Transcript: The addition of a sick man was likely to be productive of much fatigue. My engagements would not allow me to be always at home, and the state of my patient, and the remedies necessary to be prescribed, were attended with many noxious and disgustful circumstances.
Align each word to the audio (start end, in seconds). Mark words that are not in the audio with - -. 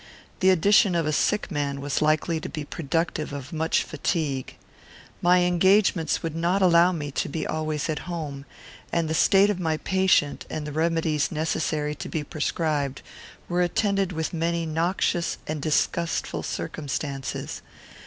The 0.39 0.49
addition 0.49 0.95
of 0.95 1.05
a 1.05 1.13
sick 1.13 1.51
man 1.51 1.79
was 1.79 2.01
likely 2.01 2.39
to 2.39 2.49
be 2.49 2.65
productive 2.65 3.31
of 3.31 3.53
much 3.53 3.83
fatigue. 3.83 4.55
My 5.21 5.41
engagements 5.43 6.23
would 6.23 6.35
not 6.35 6.59
allow 6.63 6.91
me 6.91 7.11
to 7.11 7.29
be 7.29 7.45
always 7.45 7.87
at 7.87 7.99
home, 8.09 8.45
and 8.91 9.07
the 9.07 9.13
state 9.13 9.51
of 9.51 9.59
my 9.59 9.77
patient, 9.77 10.47
and 10.49 10.65
the 10.65 10.71
remedies 10.73 11.31
necessary 11.31 11.93
to 11.93 12.09
be 12.09 12.23
prescribed, 12.23 13.03
were 13.47 13.61
attended 13.61 14.11
with 14.11 14.33
many 14.33 14.65
noxious 14.65 15.37
and 15.45 15.61
disgustful 15.61 16.41
circumstances. 16.41 17.61